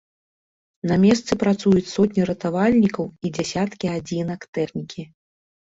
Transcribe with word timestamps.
На 0.91 0.95
месцы 1.03 1.37
працуюць 1.43 1.85
сотні 1.95 2.21
ратавальнікаў 2.31 3.05
і 3.27 3.35
дзясяткі 3.37 3.95
адзінак 3.97 4.53
тэхнікі. 4.59 5.01